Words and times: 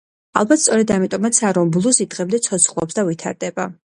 ალბათ 0.39 0.61
სწორედ 0.61 0.93
ამიტომაცაა, 0.95 1.51
რომ 1.57 1.73
ბლუზი 1.75 2.07
დღემდე 2.15 2.39
ცოცხლობს 2.47 2.99
და 3.01 3.05
ვითარდება. 3.11 3.69